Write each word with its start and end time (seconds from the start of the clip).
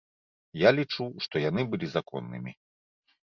І 0.57 0.61
я 0.61 0.69
лічу, 0.77 1.05
што 1.25 1.35
яны 1.49 1.65
былі 1.73 1.89
законнымі. 1.97 2.51